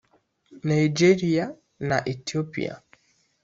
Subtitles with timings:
[0.69, 1.45] Nigeria
[1.87, 2.73] na Ethiopia